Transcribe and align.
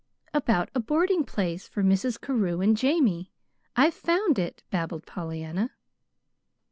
"About 0.33 0.71
a 0.73 0.79
boarding 0.79 1.23
place 1.23 1.67
for 1.67 1.83
Mrs. 1.83 2.19
Carew 2.19 2.59
and 2.59 2.75
Jamie. 2.75 3.31
I've 3.75 3.93
found 3.93 4.39
it," 4.39 4.63
babbled 4.71 5.05
Pollyanna. 5.05 5.73